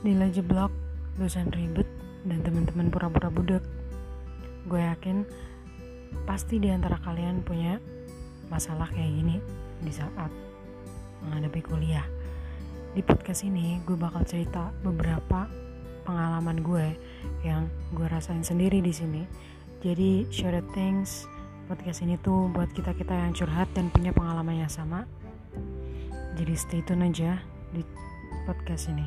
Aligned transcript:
Nila 0.00 0.32
jeblok, 0.32 0.72
dosen 1.20 1.52
ribet, 1.52 1.84
dan 2.24 2.40
teman-teman 2.40 2.88
pura-pura 2.88 3.28
budek. 3.28 3.60
Gue 4.64 4.80
yakin 4.80 5.28
pasti 6.24 6.56
di 6.56 6.72
antara 6.72 6.96
kalian 7.04 7.44
punya 7.44 7.76
masalah 8.48 8.88
kayak 8.88 9.12
gini 9.12 9.36
di 9.84 9.92
saat 9.92 10.32
menghadapi 11.20 11.60
kuliah. 11.60 12.04
Di 12.96 13.04
podcast 13.04 13.44
ini 13.44 13.76
gue 13.84 13.92
bakal 13.94 14.24
cerita 14.24 14.72
beberapa 14.80 15.44
pengalaman 16.08 16.64
gue 16.64 16.96
yang 17.44 17.68
gue 17.92 18.08
rasain 18.08 18.40
sendiri 18.40 18.80
di 18.80 18.96
sini. 18.96 19.22
Jadi 19.84 20.24
share 20.32 20.64
things 20.72 21.28
podcast 21.68 22.00
ini 22.00 22.16
tuh 22.24 22.48
buat 22.50 22.72
kita 22.72 22.96
kita 22.96 23.14
yang 23.14 23.36
curhat 23.36 23.68
dan 23.76 23.92
punya 23.92 24.16
pengalaman 24.16 24.64
yang 24.64 24.72
sama. 24.72 25.04
Jadi 26.40 26.56
stay 26.56 26.80
tune 26.88 27.04
aja 27.04 27.36
di 27.70 27.84
podcast 28.48 28.90
ini. 28.90 29.06